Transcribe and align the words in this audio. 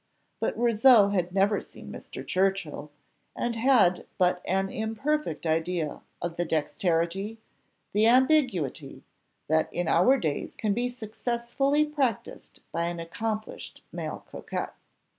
But 0.39 0.57
Rousseau 0.57 1.09
had 1.09 1.31
never 1.31 1.61
seen 1.61 1.91
Mr. 1.91 2.25
Churchill, 2.25 2.89
and 3.35 3.55
had 3.55 4.07
but 4.17 4.41
an 4.45 4.67
imperfect 4.71 5.45
idea 5.45 6.01
of 6.23 6.37
the 6.37 6.43
dexterity, 6.43 7.37
the 7.93 8.07
ambiguity, 8.07 9.03
that 9.47 9.71
in 9.71 9.87
our 9.87 10.17
days 10.17 10.55
can 10.55 10.73
be 10.73 10.89
successfully 10.89 11.85
practised 11.85 12.61
by 12.71 12.87
an 12.87 12.99
accomplished 12.99 13.83
male 13.91 14.25
coquette. 14.31 14.73